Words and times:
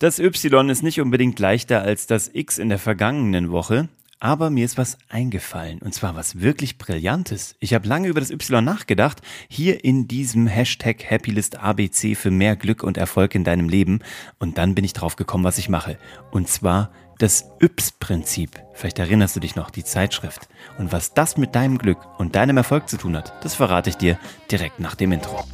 Das 0.00 0.18
Y 0.18 0.70
ist 0.70 0.82
nicht 0.82 0.98
unbedingt 1.02 1.38
leichter 1.38 1.82
als 1.82 2.06
das 2.06 2.30
X 2.32 2.56
in 2.56 2.70
der 2.70 2.78
vergangenen 2.78 3.50
Woche, 3.50 3.90
aber 4.18 4.48
mir 4.48 4.64
ist 4.64 4.78
was 4.78 4.96
eingefallen 5.10 5.78
und 5.80 5.92
zwar 5.92 6.16
was 6.16 6.40
wirklich 6.40 6.78
Brillantes. 6.78 7.54
Ich 7.60 7.74
habe 7.74 7.86
lange 7.86 8.08
über 8.08 8.20
das 8.20 8.30
Y 8.30 8.64
nachgedacht, 8.64 9.20
hier 9.46 9.84
in 9.84 10.08
diesem 10.08 10.46
Hashtag 10.46 11.04
Happylist 11.10 11.58
ABC 11.58 12.14
für 12.14 12.30
mehr 12.30 12.56
Glück 12.56 12.82
und 12.82 12.96
Erfolg 12.96 13.34
in 13.34 13.44
deinem 13.44 13.68
Leben 13.68 13.98
und 14.38 14.56
dann 14.56 14.74
bin 14.74 14.86
ich 14.86 14.94
drauf 14.94 15.16
gekommen, 15.16 15.44
was 15.44 15.58
ich 15.58 15.68
mache. 15.68 15.98
Und 16.30 16.48
zwar 16.48 16.92
das 17.18 17.50
Yps-Prinzip. 17.62 18.58
Vielleicht 18.72 19.00
erinnerst 19.00 19.36
du 19.36 19.40
dich 19.40 19.54
noch, 19.54 19.68
die 19.68 19.84
Zeitschrift. 19.84 20.48
Und 20.78 20.92
was 20.92 21.12
das 21.12 21.36
mit 21.36 21.54
deinem 21.54 21.76
Glück 21.76 21.98
und 22.18 22.36
deinem 22.36 22.56
Erfolg 22.56 22.88
zu 22.88 22.96
tun 22.96 23.18
hat, 23.18 23.34
das 23.44 23.54
verrate 23.54 23.90
ich 23.90 23.96
dir 23.96 24.18
direkt 24.50 24.80
nach 24.80 24.94
dem 24.94 25.12
Intro. 25.12 25.44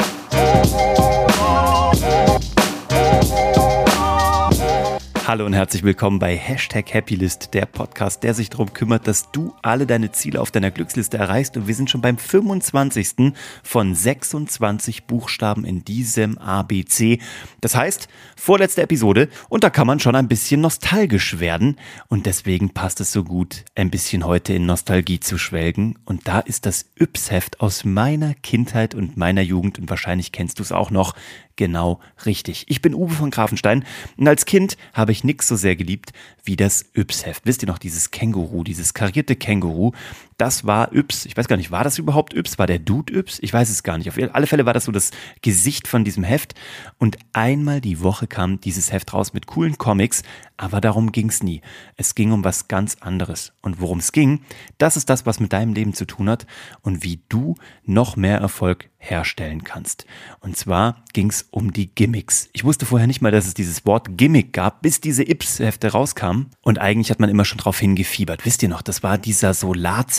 Hallo 5.27 5.45
und 5.45 5.55
herzlich 5.55 5.83
willkommen 5.83 6.21
bei 6.21 6.37
Hashtag 6.37 6.95
Happylist, 6.95 7.53
der 7.53 7.67
Podcast, 7.67 8.23
der 8.23 8.33
sich 8.33 8.49
darum 8.49 8.73
kümmert, 8.73 9.09
dass 9.09 9.33
du 9.33 9.57
alle 9.61 9.85
deine 9.85 10.13
Ziele 10.13 10.41
auf 10.41 10.53
deiner 10.53 10.71
Glücksliste 10.71 11.19
erreichst. 11.19 11.57
Und 11.57 11.67
wir 11.67 11.75
sind 11.75 11.91
schon 11.91 12.01
beim 12.01 12.17
25. 12.17 13.33
von 13.65 13.93
26 13.93 15.07
Buchstaben 15.07 15.65
in 15.65 15.85
diesem 15.85 16.39
ABC. 16.39 17.19
Das 17.61 17.75
heißt, 17.75 18.07
vorletzte 18.37 18.83
Episode 18.83 19.29
und 19.49 19.65
da 19.65 19.71
kann 19.71 19.89
man 19.89 19.99
schon 19.99 20.15
ein 20.15 20.29
bisschen 20.29 20.61
nostalgisch 20.61 21.41
werden. 21.41 21.75
Und 22.07 22.27
deswegen 22.27 22.71
passt 22.71 23.01
es 23.01 23.11
so 23.11 23.25
gut, 23.25 23.65
ein 23.75 23.91
bisschen 23.91 24.25
heute 24.25 24.53
in 24.53 24.65
Nostalgie 24.65 25.19
zu 25.19 25.39
schwelgen. 25.39 25.99
Und 26.05 26.29
da 26.29 26.39
ist 26.39 26.67
das 26.67 26.85
Yps-Heft 27.01 27.59
aus 27.59 27.85
meiner 27.85 28.35
Kindheit 28.35 28.95
und 28.95 29.17
meiner 29.17 29.43
Jugend 29.43 29.81
und 29.81 29.91
wahrscheinlich 29.91 30.31
kennst 30.31 30.61
du 30.61 30.63
es 30.63 30.71
auch 30.71 30.93
noch 30.93 31.17
genau 31.57 32.01
richtig. 32.25 32.67
Ich 32.69 32.83
bin 32.83 32.95
Uwe 32.95 33.15
von 33.15 33.31
Grafenstein 33.31 33.85
und 34.17 34.29
als 34.29 34.45
Kind 34.45 34.77
habe 34.93 35.13
ich 35.13 35.16
nichts 35.25 35.49
so 35.49 35.57
sehr 35.57 35.77
geliebt 35.77 36.13
wie 36.45 36.57
das 36.57 36.85
Yps-Heft. 36.95 37.43
Wisst 37.45 37.63
ihr 37.63 37.69
noch, 37.69 37.79
dieses 37.79 38.11
Känguru, 38.11 38.65
dieses 38.65 38.95
karierte 38.95 39.37
Känguru, 39.37 39.93
das 40.37 40.67
war 40.67 40.93
Yps. 40.93 41.25
Ich 41.27 41.37
weiß 41.37 41.49
gar 41.49 41.57
nicht, 41.57 41.71
war 41.71 41.85
das 41.85 41.99
überhaupt 41.99 42.35
Yps? 42.35 42.59
War 42.59 42.67
der 42.67 42.79
Dude 42.79 43.13
Yps? 43.19 43.39
Ich 43.41 43.53
weiß 43.53 43.71
es 43.71 43.83
gar 43.83 43.97
nicht. 43.97 44.09
Auf 44.09 44.19
alle 44.33 44.47
Fälle 44.47 44.67
war 44.67 44.75
das 44.75 44.85
so 44.85 44.93
das 44.93 45.11
Gesicht 45.43 45.89
von 45.89 46.05
diesem 46.05 46.25
Heft. 46.25 46.55
Und 46.99 47.19
einmal 47.33 47.81
die 47.81 48.01
Woche 48.01 48.27
kam 48.27 48.61
dieses 48.61 48.93
Heft 48.93 49.15
raus 49.15 49.33
mit 49.33 49.47
coolen 49.47 49.79
Comics, 49.79 50.23
aber 50.57 50.81
darum 50.81 51.13
ging 51.13 51.29
es 51.29 51.43
nie. 51.43 51.63
Es 51.97 52.15
ging 52.15 52.33
um 52.33 52.45
was 52.45 52.69
ganz 52.69 52.97
anderes. 53.01 53.53
Und 53.63 53.81
worum 53.81 53.99
es 53.99 54.13
ging, 54.13 54.41
das 54.79 54.97
ist 54.97 55.11
das, 55.11 55.27
was 55.27 55.41
mit 55.41 55.53
deinem 55.53 55.75
Leben 55.75 55.95
zu 55.95 56.05
tun 56.05 56.29
hat 56.29 56.47
und 56.83 57.03
wie 57.03 57.21
du 57.29 57.55
noch 57.85 58.17
mehr 58.17 58.39
Erfolg 58.39 58.91
herstellen 58.99 59.65
kannst. 59.65 60.07
Und 60.41 60.57
zwar 60.57 61.05
ging 61.13 61.31
es 61.31 61.47
um 61.51 61.73
die 61.73 61.95
Gimmicks. 61.95 62.49
Ich 62.53 62.65
wusste 62.65 62.87
vorher 62.87 63.07
nicht 63.07 63.23
mal, 63.23 63.31
dass 63.31 63.47
es 63.47 63.55
dieses 63.55 63.87
Wort 63.87 64.17
Gimmick 64.17 64.53
gab, 64.53 64.83
bis 64.83 65.01
diese 65.01 65.23
Ips-Hefte 65.23 65.93
rauskamen. 65.93 66.51
Und 66.63 66.79
eigentlich 66.79 67.11
hat 67.11 67.21
man 67.21 67.31
immer 67.31 67.45
schon 67.45 67.59
drauf 67.59 67.79
hingefiebert. 67.79 68.45
Wisst 68.45 68.63
ihr 68.63 68.69
noch, 68.69 68.83
das 68.83 69.03
war 69.03 69.19
dieser 69.19 69.55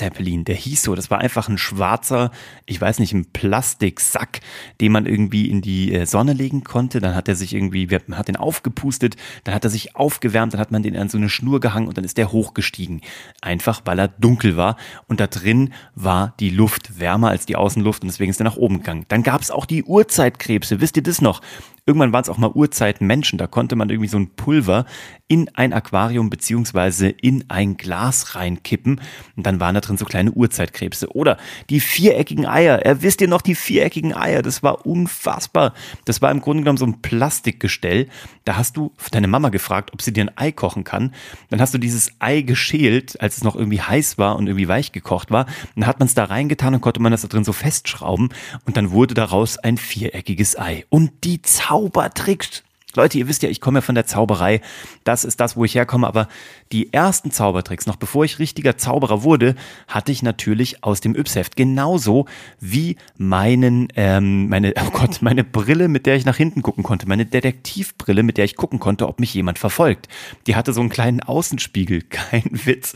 Solarzeppelin, 0.08 0.46
der 0.46 0.56
hieß 0.56 0.84
so. 0.84 0.96
Das 0.96 1.10
war 1.10 1.20
einfach 1.20 1.50
ein 1.50 1.58
schwarzer, 1.58 2.32
ich 2.66 2.80
weiß 2.80 3.00
nicht, 3.00 3.14
ein 3.14 3.26
Plastiksack, 3.32 4.40
den 4.82 4.92
man 4.92 5.06
irgendwie 5.06 5.50
in 5.50 5.62
die 5.62 5.94
äh, 5.94 6.06
Sonne 6.06 6.34
legen 6.34 6.64
konnte. 6.64 7.00
Dann 7.00 7.16
hat 7.16 7.28
er 7.28 7.36
sich 7.36 7.54
irgendwie, 7.54 7.88
man 8.08 8.18
hat 8.18 8.28
den 8.28 8.36
aufgepustet, 8.36 9.16
dann 9.44 9.54
hat 9.54 9.64
er 9.64 9.70
sich 9.70 9.96
aufgewärmt, 9.96 10.54
dann 10.54 10.62
hat 10.62 10.72
man 10.72 10.84
den 10.84 10.96
an 10.98 11.10
so 11.10 11.18
eine 11.18 11.30
Schnur 11.30 11.60
gehangen 11.60 11.88
und 11.88 11.98
dann 11.98 12.06
ist 12.06 12.18
der 12.18 12.32
hochgestiegen. 12.32 13.02
Einfach, 13.42 13.82
weil 13.86 14.00
er 14.00 14.08
dunkel 14.08 14.58
war. 14.58 14.78
Und 15.08 15.20
da 15.20 15.28
drin 15.28 15.74
war 15.96 16.34
die 16.40 16.50
Luft 16.50 17.00
wärmer 17.00 17.30
als 17.30 17.46
die 17.46 17.56
Außenluft 17.56 18.04
und 18.04 18.08
deswegen 18.10 18.32
ist 18.32 18.40
er 18.40 18.46
nach 18.46 18.58
oben 18.58 18.80
gegangen. 18.80 19.06
Dann 19.08 19.24
gab 19.24 19.42
es 19.42 19.52
auch 19.52 19.66
die 19.66 19.84
Urzeitkrebse. 19.84 20.82
Wisst 20.82 20.98
ihr 20.98 21.04
das 21.04 21.22
noch? 21.22 21.42
Irgendwann 21.88 22.12
waren 22.12 22.22
es 22.22 22.30
auch 22.30 22.38
mal 22.38 22.52
Urzeitmenschen. 22.52 23.40
Da 23.40 23.48
konnte 23.48 23.78
man 23.78 23.90
irgendwie 23.90 24.10
so 24.10 24.18
ein 24.18 24.36
Pulver 24.36 24.86
in 25.30 25.50
ein 25.56 25.72
Aquarium 25.72 26.30
beziehungsweise 26.30 27.08
in 27.08 27.46
ein 27.48 27.78
Glas 27.78 28.36
reinkippen. 28.36 29.02
Und 29.38 29.46
dann 29.46 29.62
waren 29.62 29.74
da 29.74 29.82
drin 29.82 29.98
so 29.98 30.04
kleine 30.04 30.32
Urzeitkrebse. 30.32 31.16
Oder 31.16 31.38
die 31.70 31.80
viereckigen 31.80 32.46
Eier. 32.46 32.80
Er 32.86 33.02
wisst 33.02 33.22
ihr 33.22 33.30
noch 33.30 33.42
die 33.42 33.56
viereckigen 33.56 34.14
Eier? 34.14 34.42
Das 34.42 34.64
war 34.64 34.86
unfassbar. 34.86 35.74
Das 36.04 36.22
war 36.22 36.30
im 36.30 36.42
Grunde 36.42 36.64
genommen 36.64 36.78
so 36.78 36.86
ein 36.86 37.02
Plastikgestell. 37.02 38.08
Da 38.44 38.58
hast 38.58 38.76
du 38.76 38.92
deine 39.12 39.28
Mama 39.28 39.50
gefragt, 39.50 39.92
ob 39.94 40.02
sie 40.02 40.12
dir 40.12 40.26
ein 40.26 40.38
Ei 40.38 40.52
kochen 40.52 40.84
kann. 40.84 41.14
Dann 41.50 41.62
hast 41.62 41.74
du 41.74 41.78
dieses 41.78 42.12
Ei 42.20 42.42
geschält, 42.42 43.20
als 43.22 43.38
es 43.38 43.44
noch 43.44 43.56
irgendwie 43.56 43.82
heiß 43.82 44.18
war 44.18 44.36
und 44.36 44.48
irgendwie 44.48 44.68
weich 44.68 44.92
gekocht 44.92 45.32
war. 45.32 45.46
Dann 45.76 45.88
hat 45.88 46.00
man 46.00 46.08
es 46.08 46.14
da 46.16 46.26
reingetan 46.26 46.74
und 46.74 46.82
konnte 46.82 47.02
man 47.02 47.14
das 47.14 47.22
da 47.22 47.30
drin 47.30 47.46
so 47.46 47.54
festschrauben. 47.54 48.30
Und 48.66 48.76
dann 48.76 48.92
wurde 48.92 49.14
daraus 49.14 49.58
ein 49.58 49.78
viereckiges 49.78 50.60
Ei. 50.60 50.86
Und 50.90 51.24
die 51.24 51.42
Zaubertricks 51.78 52.64
Leute, 52.98 53.18
ihr 53.18 53.28
wisst 53.28 53.44
ja, 53.44 53.50
ich 53.50 53.62
komme 53.62 53.78
ja 53.78 53.82
von 53.82 53.96
der 53.96 54.06
Zauberei. 54.06 54.60
Das 55.04 55.24
ist 55.24 55.40
das, 55.40 55.56
wo 55.56 55.64
ich 55.64 55.76
herkomme. 55.76 56.08
Aber 56.08 56.28
die 56.72 56.92
ersten 56.92 57.32
Zaubertricks, 57.32 57.86
noch 57.86 57.96
bevor 57.96 58.26
ich 58.26 58.40
richtiger 58.40 58.78
Zauberer 58.78 59.24
wurde, 59.24 59.56
hatte 59.88 60.12
ich 60.12 60.24
natürlich 60.24 60.84
aus 60.84 61.00
dem 61.00 61.16
Yps-Heft. 61.16 61.56
Genauso 61.56 62.26
wie 62.60 62.98
meinen, 63.18 63.88
ähm, 63.96 64.50
meine, 64.50 64.74
oh 64.76 64.90
Gott, 64.92 65.18
meine 65.22 65.44
Brille, 65.44 65.88
mit 65.88 66.06
der 66.08 66.16
ich 66.16 66.26
nach 66.26 66.38
hinten 66.38 66.64
gucken 66.64 66.84
konnte. 66.84 67.08
Meine 67.08 67.26
Detektivbrille, 67.26 68.24
mit 68.24 68.38
der 68.38 68.46
ich 68.46 68.56
gucken 68.56 68.80
konnte, 68.80 69.08
ob 69.08 69.20
mich 69.20 69.34
jemand 69.34 69.60
verfolgt. 69.60 70.08
Die 70.48 70.56
hatte 70.56 70.74
so 70.74 70.82
einen 70.82 70.90
kleinen 70.90 71.22
Außenspiegel. 71.22 72.02
Kein 72.10 72.50
Witz. 72.52 72.94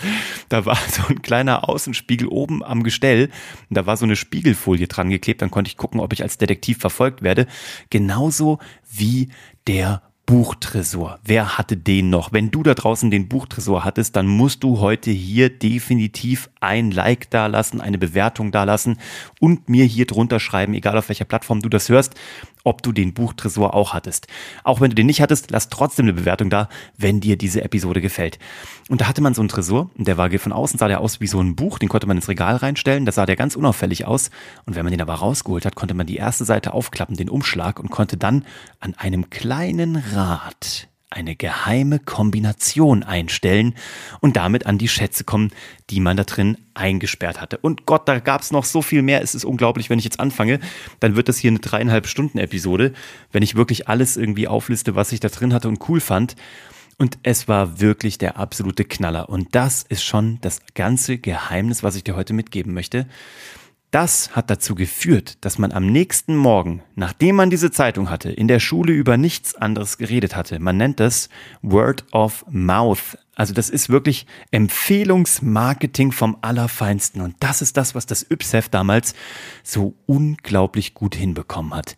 Da 0.50 0.66
war 0.66 0.78
so 0.90 1.04
ein 1.10 1.22
kleiner 1.22 1.70
Außenspiegel 1.70 2.28
oben 2.28 2.64
am 2.64 2.82
Gestell. 2.82 3.30
Und 3.70 3.78
da 3.78 3.86
war 3.86 3.98
so 3.98 4.06
eine 4.06 4.16
Spiegelfolie 4.16 4.88
dran 4.88 5.12
geklebt. 5.12 5.44
Dann 5.44 5.52
konnte 5.52 5.70
ich 5.70 5.78
gucken, 5.78 6.00
ob 6.00 6.12
ich 6.12 6.24
als 6.24 6.40
Detektiv 6.40 6.80
verfolgt 6.80 7.22
werde. 7.22 7.46
Genauso 7.92 8.58
wie 8.92 9.30
der 9.68 10.02
Buchtresor. 10.26 11.20
Wer 11.26 11.58
hatte 11.58 11.76
den 11.76 12.10
noch? 12.10 12.32
Wenn 12.32 12.52
du 12.52 12.64
da 12.64 12.74
draußen 12.74 13.12
den 13.12 13.28
Buchtresor 13.28 13.84
hattest, 13.84 14.16
dann 14.16 14.28
musst 14.28 14.64
du 14.64 14.80
heute 14.80 15.12
hier 15.12 15.50
definitiv 15.50 16.50
ein 16.62 16.92
Like 16.92 17.30
da 17.32 17.48
lassen, 17.48 17.82
eine 17.82 17.98
Bewertung 17.98 18.52
da 18.52 18.64
lassen 18.64 18.98
und 19.42 19.68
mir 19.68 19.84
hier 19.84 20.06
drunter 20.06 20.40
schreiben, 20.40 20.74
egal 20.74 20.98
auf 20.98 21.10
welcher 21.10 21.26
Plattform 21.26 21.62
du 21.62 21.68
das 21.68 21.90
hörst, 21.90 22.16
ob 22.64 22.84
du 22.84 22.92
den 22.92 23.14
Buchtresor 23.14 23.74
auch 23.74 23.94
hattest. 23.94 24.28
Auch 24.64 24.82
wenn 24.82 24.90
du 24.90 24.96
den 24.96 25.08
nicht 25.08 25.22
hattest, 25.22 25.52
lass 25.52 25.70
trotzdem 25.70 26.06
eine 26.06 26.14
Bewertung 26.14 26.50
da, 26.50 26.70
wenn 26.98 27.20
dir 27.20 27.38
diese 27.38 27.64
Episode 27.64 28.02
gefällt. 28.02 28.40
Und 28.90 29.02
da 29.02 29.08
hatte 29.08 29.22
man 29.22 29.34
so 29.34 29.42
einen 29.42 29.50
Tresor, 29.50 29.90
der 29.96 30.18
war 30.18 30.30
von 30.32 30.52
außen 30.52 30.80
sah 30.80 30.88
der 30.88 31.02
aus 31.02 31.22
wie 31.22 31.28
so 31.28 31.42
ein 31.42 31.56
Buch, 31.56 31.80
den 31.80 31.90
konnte 31.90 32.08
man 32.08 32.18
ins 32.18 32.28
Regal 32.28 32.56
reinstellen, 32.56 33.06
da 33.06 33.12
sah 33.12 33.26
der 33.26 33.36
ganz 33.36 33.56
unauffällig 33.56 34.06
aus. 34.06 34.30
Und 34.66 34.76
wenn 34.76 34.84
man 34.84 34.92
den 34.92 35.02
aber 35.02 35.16
rausgeholt 35.16 35.66
hat, 35.66 35.76
konnte 35.76 35.94
man 35.94 36.08
die 36.08 36.18
erste 36.18 36.46
Seite 36.46 36.74
aufklappen, 36.74 37.16
den 37.16 37.30
Umschlag, 37.30 37.80
und 37.80 37.90
konnte 37.90 38.18
dann 38.18 38.46
an 38.80 38.96
einem 38.96 39.30
kleinen 39.30 39.96
Rad 39.96 40.91
eine 41.12 41.36
geheime 41.36 42.00
Kombination 42.00 43.04
einstellen 43.04 43.76
und 44.22 44.38
damit 44.38 44.66
an 44.66 44.78
die 44.78 44.88
Schätze 44.88 45.24
kommen, 45.24 45.52
die 45.90 46.00
man 46.00 46.18
da 46.18 46.24
drin 46.24 46.58
eingesperrt 46.74 47.40
hatte. 47.40 47.58
Und 47.58 47.86
Gott, 47.86 48.08
da 48.08 48.20
gab 48.20 48.42
es 48.42 48.52
noch 48.52 48.64
so 48.64 48.82
viel 48.82 49.02
mehr. 49.02 49.22
Es 49.22 49.36
ist 49.36 49.46
unglaublich, 49.46 49.90
wenn 49.90 50.00
ich 50.00 50.06
jetzt 50.06 50.20
anfange, 50.20 50.60
dann 51.00 51.16
wird 51.16 51.28
das 51.28 51.38
hier 51.38 51.52
eine 51.52 51.60
dreieinhalb 51.60 52.08
Stunden 52.08 52.38
Episode, 52.38 52.94
wenn 53.32 53.44
ich 53.44 53.56
wirklich 53.56 53.90
alles 53.90 54.18
irgendwie 54.18 54.48
aufliste, 54.48 54.96
was 54.96 55.12
ich 55.12 55.20
da 55.20 55.28
drin 55.28 55.54
hatte 55.54 55.68
und 55.68 55.88
cool 55.90 56.00
fand. 56.00 56.36
Und 56.98 57.18
es 57.24 57.48
war 57.48 57.82
wirklich 57.82 58.18
der 58.18 58.38
absolute 58.38 58.86
Knaller. 58.86 59.28
Und 59.28 59.56
das 59.56 59.84
ist 59.84 60.04
schon 60.04 60.40
das 60.42 60.62
ganze 60.76 61.18
Geheimnis, 61.18 61.84
was 61.84 61.96
ich 61.96 62.04
dir 62.04 62.16
heute 62.16 62.34
mitgeben 62.34 62.74
möchte. 62.74 63.08
Das 63.92 64.38
hat 64.38 64.50
dazu 64.50 64.74
geführt, 64.74 65.44
dass 65.44 65.58
man 65.58 65.74
am 65.74 65.86
nächsten 65.86 66.38
Morgen, 66.38 66.82
nachdem 66.96 67.36
man 67.36 67.50
diese 67.50 67.72
Zeitung 67.72 68.10
hatte, 68.10 68.32
in 68.32 68.48
der 68.48 68.62
Schule 68.62 68.94
über 68.94 69.18
nichts 69.18 69.54
anderes 69.56 69.98
geredet 69.98 70.34
hatte. 70.34 70.60
Man 70.60 70.78
nennt 70.78 71.02
das 71.02 71.28
Word 71.62 72.06
of 72.14 72.46
Mouth. 72.50 73.18
Also 73.36 73.54
das 73.54 73.70
ist 73.70 73.90
wirklich 73.90 74.28
Empfehlungsmarketing 74.52 76.14
vom 76.14 76.38
Allerfeinsten. 76.42 77.20
Und 77.20 77.36
das 77.42 77.62
ist 77.62 77.76
das, 77.76 77.94
was 77.94 78.06
das 78.06 78.26
Ypsef 78.32 78.70
damals 78.70 79.14
so 79.62 79.94
unglaublich 80.06 80.94
gut 80.94 81.14
hinbekommen 81.14 81.74
hat. 81.74 81.98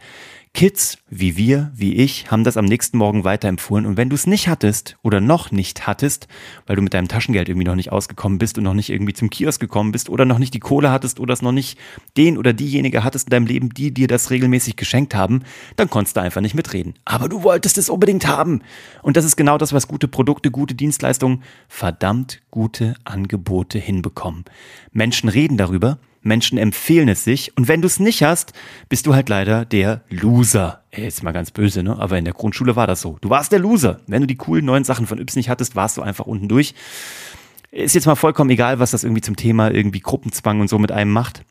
Kids 0.54 1.00
wie 1.10 1.36
wir, 1.36 1.72
wie 1.76 1.96
ich, 1.96 2.30
haben 2.30 2.44
das 2.44 2.58
am 2.58 2.66
nächsten 2.66 2.98
Morgen 2.98 3.24
weiterempfohlen. 3.24 3.88
Und 3.88 3.98
wenn 3.98 4.10
du 4.10 4.16
es 4.16 4.28
nicht 4.28 4.48
hattest 4.48 4.98
oder 5.02 5.20
noch 5.20 5.52
nicht 5.52 5.88
hattest, 5.88 6.28
weil 6.68 6.76
du 6.76 6.84
mit 6.84 6.94
deinem 6.94 7.08
Taschengeld 7.08 7.50
irgendwie 7.50 7.66
noch 7.66 7.76
nicht 7.76 7.92
ausgekommen 7.92 8.38
bist 8.38 8.60
und 8.60 8.64
noch 8.64 8.76
nicht 8.76 8.92
irgendwie 8.92 9.14
zum 9.14 9.32
Kiosk 9.32 9.60
gekommen 9.60 9.92
bist 9.92 10.10
oder 10.10 10.26
noch 10.26 10.38
nicht 10.38 10.54
die 10.54 10.60
Kohle 10.60 10.92
hattest 10.92 11.20
oder 11.20 11.34
es 11.34 11.42
noch 11.42 11.52
nicht 11.52 11.80
den 12.18 12.38
oder 12.38 12.54
diejenige 12.54 13.04
hattest 13.04 13.28
in 13.28 13.32
deinem 13.32 13.48
Leben, 13.48 13.70
die 13.70 13.92
dir 13.92 14.08
das 14.08 14.30
regelmäßig 14.30 14.76
geschenkt 14.76 15.16
haben, 15.16 15.42
dann 15.76 15.90
konntest 15.90 16.18
du 16.18 16.22
einfach 16.22 16.42
nicht 16.42 16.56
mitreden. 16.56 16.94
Aber 17.04 17.30
du 17.30 17.42
wolltest 17.42 17.80
es 17.80 17.90
unbedingt 17.90 18.28
haben. 18.28 18.62
Und 19.02 19.18
das 19.18 19.26
ist 19.26 19.36
genau 19.36 19.58
das, 19.58 19.74
was 19.74 19.88
gute 19.88 20.08
Produkte, 20.08 20.52
gute 20.52 20.76
Dienstleistungen, 20.76 21.42
verdammt 21.68 22.42
gute 22.52 22.94
Angebote 23.06 23.80
hinbekommen. 23.80 24.46
Menschen 24.92 25.30
reden 25.30 25.58
darüber, 25.58 25.98
Menschen 26.24 26.58
empfehlen 26.58 27.10
es 27.10 27.24
sich. 27.24 27.56
Und 27.58 27.68
wenn 27.68 27.82
du 27.82 27.88
es 27.88 28.00
nicht 28.00 28.24
hast, 28.24 28.54
bist 28.90 29.06
du 29.06 29.14
halt 29.14 29.30
leider 29.30 29.66
der 29.66 30.02
Loser. 30.10 30.84
Ey, 30.92 31.04
jetzt 31.04 31.24
mal 31.24 31.32
ganz 31.32 31.52
böse, 31.52 31.84
ne? 31.84 31.98
Aber 32.00 32.18
in 32.18 32.26
der 32.26 32.34
Grundschule 32.34 32.76
war 32.76 32.88
das 32.88 33.02
so. 33.02 33.18
Du 33.22 33.30
warst 33.30 33.52
der 33.52 33.60
Loser. 33.60 34.00
Wenn 34.08 34.22
du 34.22 34.28
die 34.28 34.38
coolen 34.38 34.66
neuen 34.66 34.84
Sachen 34.84 35.06
von 35.08 35.20
Yps 35.20 35.36
nicht 35.36 35.50
hattest, 35.50 35.76
warst 35.76 35.98
du 35.98 36.02
einfach 36.02 36.26
unten 36.26 36.48
durch. 36.48 36.74
Ist 37.72 37.96
jetzt 37.96 38.06
mal 38.06 38.16
vollkommen 38.16 38.52
egal, 38.52 38.80
was 38.80 38.92
das 38.92 39.04
irgendwie 39.04 39.22
zum 39.22 39.36
Thema 39.36 39.72
irgendwie 39.72 40.00
Gruppenzwang 40.00 40.60
und 40.62 40.70
so 40.70 40.80
mit 40.80 40.92
einem 40.92 41.12
macht. 41.12 41.44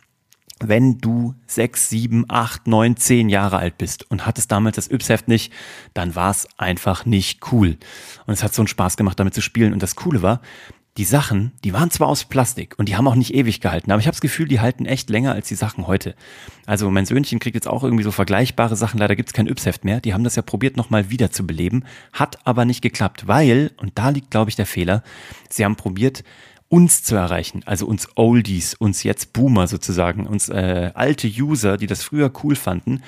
wenn 0.69 0.99
du 0.99 1.35
sechs, 1.47 1.89
sieben, 1.89 2.25
acht, 2.29 2.67
neun, 2.67 2.97
zehn 2.97 3.29
Jahre 3.29 3.59
alt 3.59 3.79
bist 3.79 4.11
und 4.11 4.27
hattest 4.27 4.53
damals 4.53 4.77
das 4.77 4.89
Yps-Heft 4.91 5.29
nicht, 5.29 5.53
dann 5.95 6.15
war 6.15 6.31
es 6.31 6.49
einfach 6.57 7.05
nicht 7.05 7.53
cool. 7.53 7.77
Und 8.27 8.35
es 8.35 8.43
hat 8.43 8.55
so 8.55 8.63
einen 8.63 8.69
Spaß 8.69 8.97
gemacht, 8.97 9.19
damit 9.19 9.35
zu 9.35 9.41
spielen. 9.41 9.73
Und 9.73 9.83
das 9.83 9.97
Coole 9.97 10.23
war, 10.23 10.41
die 10.99 11.05
Sachen, 11.05 11.53
die 11.65 11.73
waren 11.73 11.91
zwar 11.91 12.09
aus 12.09 12.25
Plastik 12.25 12.75
und 12.79 12.89
die 12.89 12.97
haben 12.97 13.09
auch 13.09 13.15
nicht 13.15 13.33
ewig 13.35 13.61
gehalten, 13.61 13.91
aber 13.91 14.01
ich 14.01 14.07
habe 14.07 14.15
das 14.15 14.21
Gefühl, 14.21 14.47
die 14.47 14.61
halten 14.61 14.85
echt 14.85 15.09
länger 15.09 15.33
als 15.33 15.49
die 15.49 15.55
Sachen 15.55 15.87
heute. 15.87 16.15
Also 16.67 16.91
mein 16.91 17.07
Söhnchen 17.07 17.39
kriegt 17.39 17.55
jetzt 17.55 17.69
auch 17.69 17.83
irgendwie 17.83 18.05
so 18.05 18.11
vergleichbare 18.11 18.77
Sachen, 18.77 18.99
leider 18.99 19.17
gibt's 19.17 19.33
kein 19.33 19.49
Yps-Heft 19.49 19.85
mehr. 19.85 20.01
Die 20.01 20.13
haben 20.13 20.25
das 20.25 20.37
ja 20.37 20.43
probiert, 20.43 20.77
nochmal 20.77 21.09
wieder 21.09 21.31
zu 21.31 21.47
beleben, 21.47 21.85
hat 22.13 22.47
aber 22.47 22.67
nicht 22.67 22.83
geklappt, 22.83 23.27
weil, 23.27 23.71
und 23.79 23.93
da 23.95 24.11
liegt, 24.11 24.31
glaube 24.31 24.51
ich, 24.51 24.57
der 24.57 24.67
Fehler, 24.67 25.03
sie 25.49 25.65
haben 25.65 25.77
probiert, 25.77 26.25
uns 26.69 27.03
zu 27.03 27.17
erreichen, 27.17 27.63
also 27.67 27.87
uns 27.87 28.09
Oldies, 28.15 28.75
uns 28.75 29.03
jetzt 29.03 29.35
Boomer 29.35 29.67
sozusagen, 29.67 30.27
uns 30.27 30.49
äh, 30.49 30.91
alte 30.95 31.29
User, 31.29 31.77
die 31.77 31.87
das 31.87 32.03
früher 32.03 32.33
cool 32.43 32.57
fanden 32.57 33.03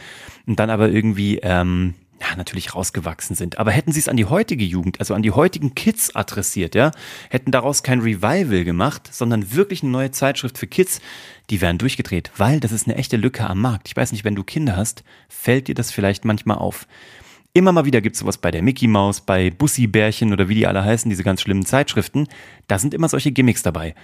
und 0.47 0.59
dann 0.59 0.69
aber 0.69 0.91
irgendwie 0.91 1.39
ähm, 1.43 1.95
ja, 2.25 2.37
natürlich 2.37 2.75
rausgewachsen 2.75 3.37
sind. 3.37 3.59
Aber 3.59 3.71
hätten 3.71 3.93
sie 3.93 4.01
es 4.01 4.09
an 4.09 4.17
die 4.17 4.25
heutige 4.25 4.65
Jugend, 4.65 5.01
also 5.01 5.15
an 5.15 5.23
die 5.23 5.31
heutigen 5.31 5.75
Kids 5.75 6.15
adressiert, 6.15 6.75
ja, 6.75 6.91
hätten 7.31 7.51
daraus 7.51 7.83
kein 7.83 8.01
Revival 8.01 8.65
gemacht, 8.65 9.09
sondern 9.13 9.53
wirklich 9.53 9.83
eine 9.83 9.93
neue 9.93 10.11
Zeitschrift 10.11 10.59
für 10.59 10.67
Kids, 10.67 11.01
die 11.51 11.61
wären 11.61 11.79
durchgedreht, 11.79 12.31
weil 12.37 12.61
das 12.61 12.73
ist 12.73 12.87
eine 12.87 12.97
echte 12.97 13.17
Lücke 13.17 13.49
am 13.49 13.61
Markt. 13.61 13.89
Ich 13.89 13.97
weiß 13.97 14.13
nicht, 14.13 14.25
wenn 14.25 14.35
du 14.35 14.45
Kinder 14.45 14.77
hast, 14.77 15.05
fällt 15.29 15.69
dir 15.69 15.75
das 15.75 15.91
vielleicht 15.91 16.25
manchmal 16.25 16.59
auf. 16.59 16.87
Immer 17.53 17.73
mal 17.73 17.85
wieder 17.85 18.01
gibt 18.01 18.17
es 18.17 18.21
sowas 18.21 18.39
bei 18.39 18.51
der 18.51 18.63
Mickey 18.63 18.89
Mouse, 18.89 19.21
bei 19.21 19.51
Bussi-Bärchen 19.51 20.33
oder 20.33 20.49
wie 20.49 20.57
die 20.57 20.67
alle 20.67 20.83
heißen, 20.83 21.09
diese 21.09 21.23
ganz 21.23 21.41
schlimmen 21.41 21.65
Zeitschriften. 21.65 22.27
Da 22.67 22.79
sind 22.79 22.95
immer 22.95 23.09
solche 23.09 23.31
Gimmicks 23.31 23.63
dabei. 23.63 23.95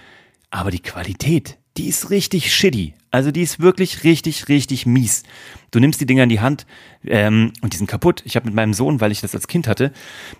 Aber 0.51 0.71
die 0.71 0.81
Qualität, 0.81 1.57
die 1.77 1.87
ist 1.87 2.09
richtig 2.11 2.53
shitty. 2.53 2.93
Also 3.09 3.31
die 3.31 3.41
ist 3.41 3.59
wirklich 3.59 4.03
richtig, 4.03 4.47
richtig 4.47 4.85
mies. 4.85 5.23
Du 5.71 5.79
nimmst 5.79 6.01
die 6.01 6.05
Dinger 6.05 6.23
in 6.23 6.29
die 6.29 6.41
Hand 6.41 6.65
ähm, 7.05 7.53
und 7.61 7.71
die 7.71 7.77
sind 7.77 7.87
kaputt. 7.87 8.21
Ich 8.25 8.35
habe 8.35 8.45
mit 8.45 8.53
meinem 8.53 8.73
Sohn, 8.73 8.99
weil 8.99 9.11
ich 9.11 9.21
das 9.21 9.33
als 9.33 9.47
Kind 9.47 9.67
hatte, 9.67 9.93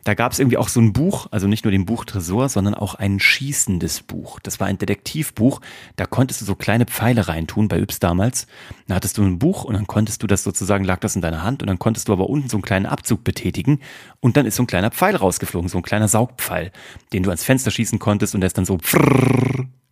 da 0.04 0.14
gab 0.14 0.34
es 0.34 0.40
irgendwie 0.40 0.58
auch 0.58 0.68
so 0.68 0.82
ein 0.82 0.92
Buch, 0.92 1.28
also 1.32 1.48
nicht 1.48 1.64
nur 1.64 1.72
den 1.72 1.86
Buch 1.86 2.04
Tresor, 2.04 2.50
sondern 2.50 2.74
auch 2.74 2.96
ein 2.96 3.20
schießendes 3.20 4.02
Buch. 4.02 4.40
Das 4.42 4.60
war 4.60 4.68
ein 4.68 4.78
Detektivbuch. 4.78 5.62
Da 5.96 6.06
konntest 6.06 6.42
du 6.42 6.46
so 6.46 6.56
kleine 6.56 6.86
Pfeile 6.86 7.30
reintun 7.30 7.70
bei 7.70 7.80
Yps 7.80 8.00
damals. 8.00 8.46
Da 8.88 8.96
hattest 8.96 9.18
du 9.18 9.24
ein 9.24 9.40
Buch 9.40 9.64
und 9.64 9.74
dann 9.74 9.88
konntest 9.88 10.22
du 10.22 10.28
das 10.28 10.44
sozusagen, 10.44 10.84
lag 10.84 11.00
das 11.00 11.16
in 11.16 11.22
deiner 11.22 11.44
Hand 11.44 11.64
und 11.64 11.68
dann 11.68 11.80
konntest 11.80 12.10
du 12.10 12.14
aber 12.14 12.30
unten 12.30 12.50
so 12.50 12.58
einen 12.58 12.64
kleinen 12.64 12.86
Abzug 12.86 13.24
betätigen 13.24 13.80
und 14.20 14.36
dann 14.36 14.46
ist 14.46 14.58
so 14.58 14.64
ein 14.64 14.68
kleiner 14.68 14.92
Pfeil 14.92 15.16
rausgeflogen, 15.16 15.70
so 15.70 15.78
ein 15.78 15.84
kleiner 15.84 16.10
Saugpfeil, 16.10 16.72
den 17.14 17.24
du 17.24 17.30
ans 17.30 17.46
Fenster 17.46 17.72
schießen 17.72 18.00
konntest 18.00 18.36
und 18.36 18.42
der 18.42 18.48
ist 18.48 18.58
dann 18.58 18.66
so 18.66 18.78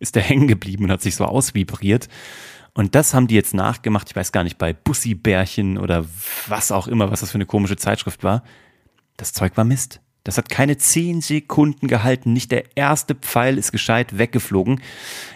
ist 0.00 0.16
der 0.16 0.22
hängen 0.22 0.48
geblieben 0.48 0.84
und 0.84 0.90
hat 0.90 1.02
sich 1.02 1.14
so 1.14 1.24
ausvibriert. 1.24 2.08
Und 2.72 2.94
das 2.94 3.14
haben 3.14 3.26
die 3.26 3.34
jetzt 3.34 3.54
nachgemacht, 3.54 4.08
ich 4.10 4.16
weiß 4.16 4.32
gar 4.32 4.44
nicht, 4.44 4.58
bei 4.58 4.72
Bussi-Bärchen 5.30 5.78
oder 5.78 6.04
was 6.48 6.72
auch 6.72 6.88
immer, 6.88 7.10
was 7.10 7.20
das 7.20 7.30
für 7.30 7.36
eine 7.36 7.46
komische 7.46 7.76
Zeitschrift 7.76 8.24
war. 8.24 8.42
Das 9.16 9.32
Zeug 9.32 9.56
war 9.56 9.64
Mist. 9.64 10.00
Das 10.24 10.36
hat 10.36 10.50
keine 10.50 10.76
zehn 10.76 11.20
Sekunden 11.20 11.88
gehalten. 11.88 12.32
Nicht 12.32 12.50
der 12.50 12.76
erste 12.76 13.14
Pfeil 13.14 13.56
ist 13.56 13.72
gescheit 13.72 14.18
weggeflogen. 14.18 14.80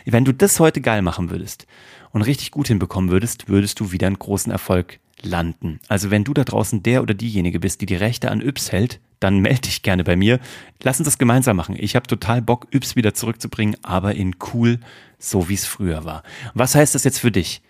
Wenn 0.04 0.24
du 0.24 0.32
das 0.32 0.60
heute 0.60 0.80
geil 0.80 1.00
machen 1.00 1.30
würdest 1.30 1.66
und 2.10 2.22
richtig 2.22 2.50
gut 2.50 2.68
hinbekommen 2.68 3.10
würdest, 3.10 3.48
würdest 3.48 3.80
du 3.80 3.92
wieder 3.92 4.06
einen 4.06 4.18
großen 4.18 4.52
Erfolg 4.52 4.98
landen. 5.22 5.80
Also 5.88 6.10
wenn 6.10 6.24
du 6.24 6.34
da 6.34 6.44
draußen 6.44 6.82
der 6.82 7.02
oder 7.02 7.14
diejenige 7.14 7.60
bist, 7.60 7.80
die 7.80 7.86
die 7.86 7.94
Rechte 7.94 8.30
an 8.30 8.42
Yps 8.42 8.72
hält, 8.72 9.00
dann 9.20 9.38
melde 9.38 9.62
dich 9.62 9.82
gerne 9.82 10.04
bei 10.04 10.16
mir. 10.16 10.38
Lass 10.82 10.98
uns 10.98 11.06
das 11.06 11.18
gemeinsam 11.18 11.56
machen. 11.56 11.76
Ich 11.78 11.96
habe 11.96 12.06
total 12.06 12.42
Bock, 12.42 12.66
Yps 12.74 12.94
wieder 12.94 13.14
zurückzubringen, 13.14 13.76
aber 13.82 14.14
in 14.14 14.36
cool, 14.52 14.80
so 15.18 15.48
wie 15.48 15.54
es 15.54 15.64
früher 15.64 16.04
war. 16.04 16.24
Was 16.52 16.74
heißt 16.74 16.94
das 16.94 17.04
jetzt 17.04 17.20
für 17.20 17.32
dich? 17.32 17.62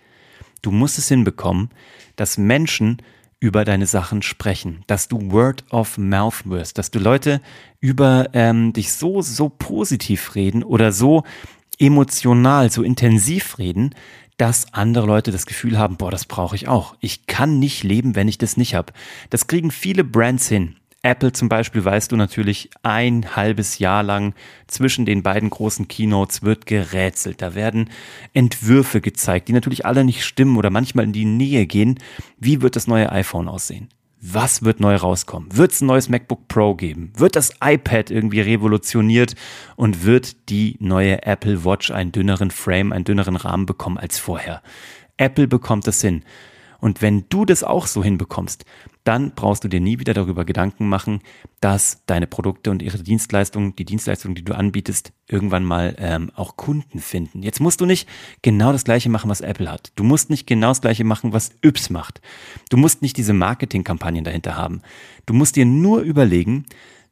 Du 0.61 0.71
musst 0.71 0.97
es 0.97 1.07
hinbekommen, 1.07 1.69
dass 2.15 2.37
Menschen 2.37 3.01
über 3.39 3.65
deine 3.65 3.85
Sachen 3.85 4.21
sprechen, 4.21 4.83
dass 4.87 5.07
du 5.07 5.31
Word 5.31 5.63
of 5.69 5.97
Mouth 5.97 6.45
wirst, 6.45 6.77
dass 6.77 6.89
du 6.89 6.99
Leute 6.99 7.41
über 7.79 8.29
ähm, 8.33 8.73
dich 8.73 8.93
so, 8.93 9.21
so 9.21 9.49
positiv 9.49 10.35
reden 10.35 10.63
oder 10.63 10.91
so 10.91 11.23
emotional, 11.77 12.71
so 12.71 12.81
intensiv 12.81 13.57
reden, 13.57 13.93
dass 14.37 14.73
andere 14.73 15.05
Leute 15.05 15.31
das 15.31 15.45
Gefühl 15.45 15.77
haben, 15.77 15.97
boah, 15.97 16.11
das 16.11 16.25
brauche 16.25 16.55
ich 16.55 16.67
auch. 16.67 16.95
Ich 16.99 17.25
kann 17.27 17.59
nicht 17.59 17.83
leben, 17.83 18.15
wenn 18.15 18.27
ich 18.27 18.37
das 18.37 18.57
nicht 18.57 18.75
habe. 18.75 18.93
Das 19.29 19.47
kriegen 19.47 19.71
viele 19.71 20.03
Brands 20.03 20.47
hin. 20.47 20.75
Apple 21.05 21.31
zum 21.33 21.49
Beispiel, 21.49 21.85
weißt 21.85 22.11
du 22.11 22.15
natürlich, 22.15 22.71
ein 22.81 23.35
halbes 23.35 23.77
Jahr 23.77 24.01
lang 24.01 24.33
zwischen 24.65 25.05
den 25.05 25.21
beiden 25.21 25.51
großen 25.51 25.87
Keynotes 25.87 26.41
wird 26.41 26.65
gerätselt. 26.65 27.43
Da 27.43 27.53
werden 27.53 27.91
Entwürfe 28.33 29.01
gezeigt, 29.01 29.47
die 29.47 29.53
natürlich 29.53 29.85
alle 29.85 30.03
nicht 30.03 30.25
stimmen 30.25 30.57
oder 30.57 30.71
manchmal 30.71 31.05
in 31.05 31.13
die 31.13 31.25
Nähe 31.25 31.67
gehen. 31.67 31.99
Wie 32.39 32.63
wird 32.63 32.75
das 32.75 32.87
neue 32.87 33.11
iPhone 33.11 33.47
aussehen? 33.47 33.89
Was 34.19 34.63
wird 34.63 34.79
neu 34.79 34.95
rauskommen? 34.95 35.55
Wird 35.55 35.73
es 35.73 35.81
ein 35.81 35.85
neues 35.85 36.09
MacBook 36.09 36.47
Pro 36.47 36.73
geben? 36.73 37.13
Wird 37.15 37.35
das 37.35 37.53
iPad 37.63 38.09
irgendwie 38.09 38.41
revolutioniert 38.41 39.35
und 39.75 40.05
wird 40.05 40.49
die 40.49 40.75
neue 40.79 41.21
Apple 41.21 41.63
Watch 41.63 41.91
einen 41.91 42.13
dünneren 42.13 42.49
Frame, 42.49 42.91
einen 42.91 43.05
dünneren 43.05 43.35
Rahmen 43.35 43.67
bekommen 43.67 43.99
als 43.99 44.17
vorher? 44.17 44.63
Apple 45.17 45.47
bekommt 45.47 45.87
es 45.87 46.01
hin. 46.01 46.23
Und 46.85 47.01
wenn 47.01 47.25
du 47.29 47.45
das 47.45 47.63
auch 47.63 47.87
so 47.87 48.03
hinbekommst, 48.03 48.63
dann 49.05 49.31
brauchst 49.33 49.63
du 49.63 49.67
dir 49.67 49.79
nie 49.79 49.97
wieder 49.97 50.13
darüber 50.13 50.45
Gedanken 50.45 50.87
machen, 50.87 51.21
dass 51.59 52.03
deine 52.05 52.27
Produkte 52.27 52.69
und 52.69 52.83
ihre 52.83 52.99
Dienstleistungen, 52.99 53.75
die 53.75 53.85
Dienstleistungen, 53.85 54.35
die 54.35 54.45
du 54.45 54.53
anbietest, 54.53 55.11
irgendwann 55.27 55.63
mal 55.63 55.95
ähm, 55.97 56.29
auch 56.35 56.57
Kunden 56.57 56.99
finden. 56.99 57.41
Jetzt 57.41 57.59
musst 57.59 57.81
du 57.81 57.87
nicht 57.87 58.07
genau 58.43 58.71
das 58.71 58.83
gleiche 58.83 59.09
machen, 59.09 59.31
was 59.31 59.41
Apple 59.41 59.71
hat. 59.71 59.93
Du 59.95 60.03
musst 60.03 60.29
nicht 60.29 60.45
genau 60.45 60.67
das 60.67 60.81
gleiche 60.81 61.03
machen, 61.03 61.33
was 61.33 61.53
Yps 61.63 61.89
macht. 61.89 62.21
Du 62.69 62.77
musst 62.77 63.01
nicht 63.01 63.17
diese 63.17 63.33
Marketingkampagnen 63.33 64.23
dahinter 64.23 64.55
haben. 64.55 64.83
Du 65.25 65.33
musst 65.33 65.55
dir 65.55 65.65
nur 65.65 66.01
überlegen, 66.01 66.67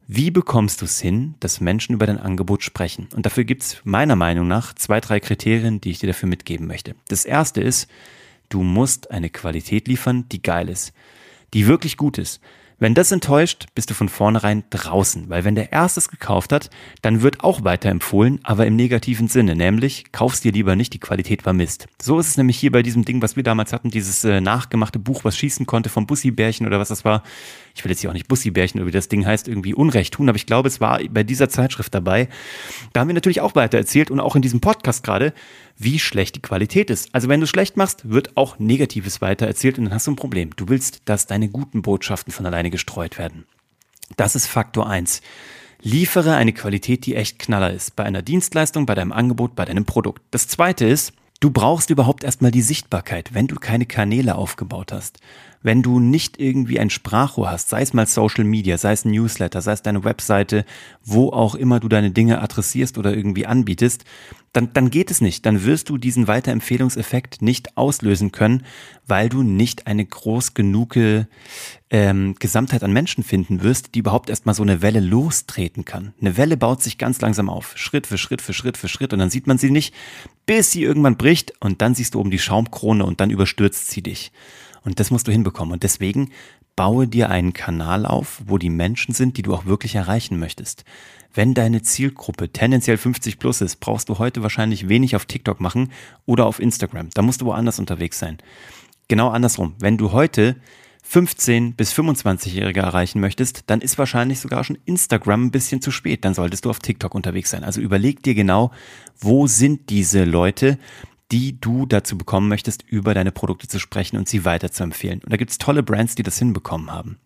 wie 0.06 0.30
bekommst 0.30 0.82
du 0.82 0.84
es 0.84 1.00
hin, 1.00 1.34
dass 1.40 1.60
Menschen 1.60 1.94
über 1.94 2.06
dein 2.06 2.20
Angebot 2.20 2.62
sprechen? 2.62 3.08
Und 3.16 3.26
dafür 3.26 3.42
gibt 3.42 3.62
es 3.64 3.80
meiner 3.82 4.14
Meinung 4.14 4.46
nach 4.46 4.72
zwei, 4.74 5.00
drei 5.00 5.18
Kriterien, 5.18 5.80
die 5.80 5.90
ich 5.90 5.98
dir 5.98 6.06
dafür 6.06 6.28
mitgeben 6.28 6.68
möchte. 6.68 6.94
Das 7.08 7.24
erste 7.24 7.60
ist, 7.60 7.88
du 8.54 8.62
musst 8.62 9.10
eine 9.10 9.28
Qualität 9.28 9.88
liefern, 9.88 10.28
die 10.30 10.40
geil 10.40 10.68
ist 10.68 10.94
die 11.54 11.66
wirklich 11.66 11.96
gut 11.96 12.18
ist. 12.18 12.40
Wenn 12.80 12.94
das 12.94 13.12
enttäuscht, 13.12 13.66
bist 13.76 13.88
du 13.88 13.94
von 13.94 14.08
vornherein 14.08 14.64
draußen, 14.68 15.30
weil 15.30 15.44
wenn 15.44 15.54
der 15.54 15.70
Erste 15.72 16.00
es 16.00 16.08
gekauft 16.08 16.52
hat, 16.52 16.70
dann 17.02 17.22
wird 17.22 17.42
auch 17.42 17.62
weiterempfohlen, 17.62 18.40
aber 18.42 18.66
im 18.66 18.74
negativen 18.74 19.28
Sinne, 19.28 19.54
nämlich 19.54 20.10
kaufst 20.10 20.42
dir 20.42 20.50
lieber 20.50 20.74
nicht, 20.74 20.92
die 20.92 20.98
Qualität 20.98 21.46
war 21.46 21.52
Mist. 21.52 21.86
So 22.02 22.18
ist 22.18 22.26
es 22.26 22.36
nämlich 22.36 22.58
hier 22.58 22.72
bei 22.72 22.82
diesem 22.82 23.04
Ding, 23.04 23.22
was 23.22 23.36
wir 23.36 23.44
damals 23.44 23.72
hatten, 23.72 23.90
dieses 23.90 24.24
äh, 24.24 24.40
nachgemachte 24.40 24.98
Buch, 24.98 25.22
was 25.22 25.38
schießen 25.38 25.66
konnte 25.66 25.88
vom 25.88 26.06
Bussi-Bärchen 26.06 26.66
oder 26.66 26.80
was 26.80 26.88
das 26.88 27.04
war. 27.04 27.22
Ich 27.74 27.84
will 27.84 27.90
jetzt 27.90 28.00
hier 28.00 28.10
auch 28.10 28.14
nicht 28.14 28.28
Bussi-Bärchen 28.28 28.80
oder 28.80 28.86
wie 28.86 28.92
das 28.92 29.08
Ding 29.08 29.26
heißt, 29.26 29.48
irgendwie 29.48 29.74
Unrecht 29.74 30.14
tun, 30.14 30.28
aber 30.28 30.36
ich 30.36 30.46
glaube, 30.46 30.68
es 30.68 30.80
war 30.80 31.00
bei 31.10 31.24
dieser 31.24 31.48
Zeitschrift 31.48 31.92
dabei. 31.92 32.28
Da 32.92 33.00
haben 33.00 33.08
wir 33.08 33.14
natürlich 33.14 33.40
auch 33.40 33.56
weiter 33.56 33.78
erzählt 33.78 34.12
und 34.12 34.20
auch 34.20 34.36
in 34.36 34.42
diesem 34.42 34.60
Podcast 34.60 35.02
gerade, 35.02 35.32
wie 35.76 35.98
schlecht 35.98 36.36
die 36.36 36.42
Qualität 36.42 36.88
ist. 36.88 37.12
Also 37.12 37.28
wenn 37.28 37.40
du 37.40 37.48
schlecht 37.48 37.76
machst, 37.76 38.08
wird 38.08 38.36
auch 38.36 38.60
Negatives 38.60 39.20
weitererzählt 39.20 39.78
und 39.78 39.86
dann 39.86 39.94
hast 39.94 40.06
du 40.06 40.12
ein 40.12 40.16
Problem. 40.16 40.50
Du 40.54 40.68
willst, 40.68 41.02
dass 41.06 41.26
deine 41.26 41.48
guten 41.48 41.82
Botschaften 41.82 42.32
von 42.32 42.46
alleine 42.46 42.70
gestreut 42.70 43.18
werden. 43.18 43.44
Das 44.16 44.36
ist 44.36 44.46
Faktor 44.46 44.88
eins. 44.88 45.20
Liefere 45.82 46.36
eine 46.36 46.52
Qualität, 46.52 47.06
die 47.06 47.16
echt 47.16 47.40
knaller 47.40 47.72
ist. 47.72 47.96
Bei 47.96 48.04
einer 48.04 48.22
Dienstleistung, 48.22 48.86
bei 48.86 48.94
deinem 48.94 49.12
Angebot, 49.12 49.56
bei 49.56 49.64
deinem 49.64 49.84
Produkt. 49.84 50.22
Das 50.30 50.46
zweite 50.46 50.86
ist, 50.86 51.12
du 51.40 51.50
brauchst 51.50 51.90
überhaupt 51.90 52.22
erstmal 52.22 52.52
die 52.52 52.62
Sichtbarkeit, 52.62 53.34
wenn 53.34 53.48
du 53.48 53.56
keine 53.56 53.84
Kanäle 53.84 54.36
aufgebaut 54.36 54.92
hast 54.92 55.18
wenn 55.64 55.82
du 55.82 55.98
nicht 55.98 56.38
irgendwie 56.38 56.78
ein 56.78 56.90
Sprachrohr 56.90 57.50
hast, 57.50 57.70
sei 57.70 57.80
es 57.80 57.94
mal 57.94 58.06
Social 58.06 58.44
Media, 58.44 58.76
sei 58.76 58.92
es 58.92 59.06
ein 59.06 59.10
Newsletter, 59.12 59.62
sei 59.62 59.72
es 59.72 59.82
deine 59.82 60.04
Webseite, 60.04 60.66
wo 61.02 61.30
auch 61.30 61.54
immer 61.54 61.80
du 61.80 61.88
deine 61.88 62.10
Dinge 62.10 62.42
adressierst 62.42 62.98
oder 62.98 63.16
irgendwie 63.16 63.46
anbietest, 63.46 64.04
dann, 64.52 64.74
dann 64.74 64.90
geht 64.90 65.10
es 65.10 65.22
nicht. 65.22 65.46
Dann 65.46 65.64
wirst 65.64 65.88
du 65.88 65.96
diesen 65.96 66.28
Weiterempfehlungseffekt 66.28 67.40
nicht 67.40 67.78
auslösen 67.78 68.30
können, 68.30 68.64
weil 69.06 69.30
du 69.30 69.42
nicht 69.42 69.86
eine 69.86 70.04
groß 70.04 70.52
genug 70.52 70.96
ähm, 71.90 72.34
Gesamtheit 72.38 72.84
an 72.84 72.92
Menschen 72.92 73.24
finden 73.24 73.62
wirst, 73.62 73.94
die 73.94 74.00
überhaupt 74.00 74.28
erstmal 74.28 74.54
so 74.54 74.62
eine 74.62 74.82
Welle 74.82 75.00
lostreten 75.00 75.86
kann. 75.86 76.12
Eine 76.20 76.36
Welle 76.36 76.58
baut 76.58 76.82
sich 76.82 76.98
ganz 76.98 77.22
langsam 77.22 77.48
auf, 77.48 77.72
Schritt 77.78 78.06
für 78.06 78.18
Schritt 78.18 78.42
für 78.42 78.52
Schritt 78.52 78.76
für 78.76 78.88
Schritt 78.88 79.14
und 79.14 79.18
dann 79.18 79.30
sieht 79.30 79.46
man 79.46 79.56
sie 79.56 79.70
nicht, 79.70 79.94
bis 80.44 80.72
sie 80.72 80.82
irgendwann 80.82 81.16
bricht 81.16 81.54
und 81.60 81.80
dann 81.80 81.94
siehst 81.94 82.14
du 82.14 82.20
oben 82.20 82.30
die 82.30 82.38
Schaumkrone 82.38 83.06
und 83.06 83.22
dann 83.22 83.30
überstürzt 83.30 83.90
sie 83.90 84.02
dich. 84.02 84.30
Und 84.84 85.00
das 85.00 85.10
musst 85.10 85.26
du 85.26 85.32
hinbekommen. 85.32 85.72
Und 85.72 85.82
deswegen 85.82 86.30
baue 86.76 87.08
dir 87.08 87.30
einen 87.30 87.52
Kanal 87.52 88.06
auf, 88.06 88.42
wo 88.46 88.58
die 88.58 88.70
Menschen 88.70 89.14
sind, 89.14 89.36
die 89.36 89.42
du 89.42 89.54
auch 89.54 89.66
wirklich 89.66 89.94
erreichen 89.94 90.38
möchtest. 90.38 90.84
Wenn 91.32 91.54
deine 91.54 91.82
Zielgruppe 91.82 92.50
tendenziell 92.50 92.96
50 92.96 93.38
plus 93.38 93.60
ist, 93.60 93.80
brauchst 93.80 94.08
du 94.08 94.18
heute 94.18 94.42
wahrscheinlich 94.42 94.88
wenig 94.88 95.16
auf 95.16 95.26
TikTok 95.26 95.60
machen 95.60 95.90
oder 96.26 96.46
auf 96.46 96.60
Instagram. 96.60 97.10
Da 97.14 97.22
musst 97.22 97.40
du 97.40 97.46
woanders 97.46 97.78
unterwegs 97.78 98.18
sein. 98.18 98.38
Genau 99.08 99.30
andersrum. 99.30 99.74
Wenn 99.78 99.98
du 99.98 100.12
heute 100.12 100.56
15 101.02 101.74
bis 101.74 101.92
25-Jährige 101.92 102.80
erreichen 102.80 103.20
möchtest, 103.20 103.64
dann 103.66 103.80
ist 103.80 103.98
wahrscheinlich 103.98 104.40
sogar 104.40 104.64
schon 104.64 104.78
Instagram 104.86 105.46
ein 105.46 105.50
bisschen 105.50 105.82
zu 105.82 105.90
spät. 105.90 106.24
Dann 106.24 106.34
solltest 106.34 106.64
du 106.64 106.70
auf 106.70 106.78
TikTok 106.78 107.14
unterwegs 107.14 107.50
sein. 107.50 107.62
Also 107.62 107.80
überleg 107.80 108.22
dir 108.22 108.34
genau, 108.34 108.70
wo 109.18 109.46
sind 109.46 109.90
diese 109.90 110.24
Leute, 110.24 110.78
die 111.32 111.60
du 111.60 111.86
dazu 111.86 112.18
bekommen 112.18 112.48
möchtest, 112.48 112.82
über 112.82 113.14
deine 113.14 113.32
Produkte 113.32 113.68
zu 113.68 113.78
sprechen 113.78 114.16
und 114.16 114.28
sie 114.28 114.44
weiter 114.44 114.70
zu 114.70 114.82
empfehlen. 114.82 115.20
Und 115.24 115.32
da 115.32 115.36
gibt 115.36 115.50
es 115.50 115.58
tolle 115.58 115.82
Brands, 115.82 116.14
die 116.14 116.22
das 116.22 116.38
hinbekommen 116.38 116.92
haben. 116.92 117.18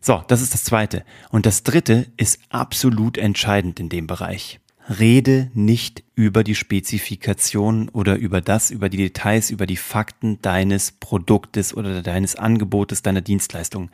So, 0.00 0.22
das 0.28 0.42
ist 0.42 0.52
das 0.52 0.64
Zweite. 0.64 1.04
Und 1.30 1.46
das 1.46 1.62
Dritte 1.62 2.12
ist 2.16 2.40
absolut 2.50 3.16
entscheidend 3.16 3.80
in 3.80 3.88
dem 3.88 4.06
Bereich. 4.06 4.60
Rede 4.86 5.50
nicht 5.54 6.04
über 6.14 6.44
die 6.44 6.54
Spezifikation 6.54 7.88
oder 7.88 8.16
über 8.16 8.42
das, 8.42 8.70
über 8.70 8.90
die 8.90 8.98
Details, 8.98 9.48
über 9.48 9.64
die 9.66 9.78
Fakten 9.78 10.42
deines 10.42 10.92
Produktes 10.92 11.74
oder 11.74 12.02
deines 12.02 12.36
Angebotes, 12.36 13.00
deiner 13.00 13.22
Dienstleistung. 13.22 13.90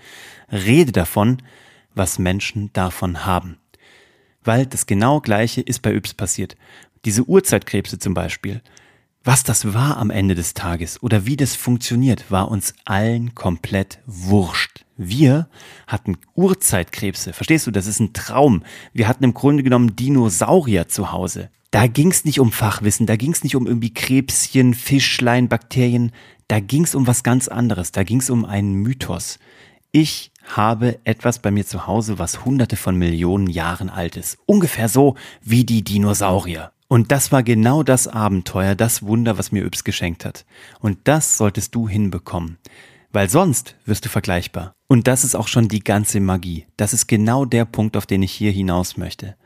Rede 0.50 0.91
davon, 0.91 1.43
was 1.95 2.19
Menschen 2.19 2.73
davon 2.73 3.25
haben. 3.25 3.59
Weil 4.43 4.67
das 4.67 4.87
genau 4.87 5.21
gleiche 5.21 5.61
ist 5.61 5.81
bei 5.81 5.95
Yps 5.95 6.15
passiert. 6.15 6.57
Diese 7.05 7.23
Urzeitkrebse 7.23 7.99
zum 8.00 8.15
Beispiel. 8.15 8.61
Was 9.23 9.45
das 9.45 9.75
war 9.75 9.99
am 9.99 10.09
Ende 10.09 10.35
des 10.35 10.55
Tages 10.55 11.03
oder 11.03 11.27
wie 11.27 11.37
das 11.37 11.55
funktioniert, 11.55 12.31
war 12.31 12.50
uns 12.50 12.73
allen 12.87 13.35
komplett 13.35 13.99
wurscht. 14.07 14.87
Wir 14.97 15.47
hatten 15.87 16.17
Urzeitkrebse. 16.35 17.35
Verstehst 17.35 17.67
du, 17.67 17.71
das 17.71 17.87
ist 17.87 18.00
ein 18.00 18.15
Traum. 18.15 18.62
Wir 18.95 19.09
hatten 19.09 19.25
im 19.25 19.35
Grunde 19.35 19.62
genommen 19.62 19.95
Dinosaurier 19.95 20.89
zu 20.89 21.12
Hause. 21.12 21.50
Da 21.71 21.87
ging 21.87 22.11
es 22.11 22.25
nicht 22.25 22.41
um 22.41 22.50
Fachwissen, 22.50 23.05
da 23.07 23.17
ging 23.17 23.33
es 23.33 23.45
nicht 23.45 23.57
um 23.57 23.67
irgendwie 23.67 23.93
Krebschen, 23.93 24.73
Fischlein, 24.73 25.50
Bakterien. 25.50 26.12
Da 26.49 26.59
ging 26.61 26.85
es 26.85 26.95
um 26.95 27.07
was 27.07 27.23
ganz 27.23 27.47
anderes. 27.47 27.93
Da 27.93 28.05
ging 28.05 28.21
es 28.21 28.31
um 28.31 28.47
einen 28.47 28.73
Mythos. 28.77 29.39
Ich 29.93 30.33
habe 30.45 30.99
etwas 31.05 31.41
bei 31.41 31.50
mir 31.50 31.67
zu 31.67 31.87
Hause, 31.87 32.19
was 32.19 32.47
hunderte 32.47 32.77
von 32.77 32.97
Millionen 32.97 33.49
Jahren 33.49 33.91
alt 33.91 34.17
ist. 34.17 34.39
Ungefähr 34.47 34.89
so 34.89 35.17
wie 35.43 35.65
die 35.65 35.85
Dinosaurier. 35.85 36.73
Und 36.92 37.12
das 37.12 37.30
war 37.30 37.44
genau 37.44 37.85
das 37.85 38.09
Abenteuer, 38.09 38.75
das 38.75 39.04
Wunder, 39.04 39.38
was 39.38 39.52
mir 39.52 39.64
Yps 39.64 39.85
geschenkt 39.85 40.25
hat. 40.25 40.44
Und 40.80 40.99
das 41.04 41.38
solltest 41.38 41.73
du 41.76 41.88
hinbekommen. 41.88 42.59
Weil 43.12 43.30
sonst 43.30 43.76
wirst 43.85 44.06
du 44.06 44.09
vergleichbar. 44.09 44.75
Und 44.88 45.06
das 45.06 45.23
ist 45.23 45.37
auch 45.37 45.47
schon 45.47 45.68
die 45.68 45.85
ganze 45.85 46.18
Magie. 46.18 46.66
Das 46.76 46.92
ist 46.92 47.06
genau 47.06 47.44
der 47.44 47.64
Punkt, 47.64 47.97
auf 47.97 48.06
den 48.06 48.25
ich 48.25 48.32
hier 48.32 48.50
hinaus 48.50 48.97
möchte. 48.97 49.37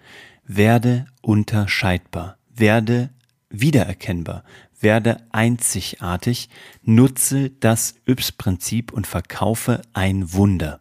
Werde 0.47 1.05
unterscheidbar. 1.21 2.39
Werde 2.49 3.11
wiedererkennbar. 3.51 4.43
Werde 4.81 5.19
einzigartig. 5.31 6.49
Nutze 6.83 7.51
das 7.51 7.97
Yps-Prinzip 8.07 8.91
und 8.91 9.07
verkaufe 9.07 9.83
ein 9.93 10.33
Wunder. 10.33 10.81